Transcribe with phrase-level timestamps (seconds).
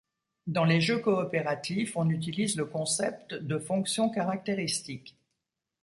[0.47, 5.15] Dans les jeux coopératifs on utilise le concept de fonction caractéristique.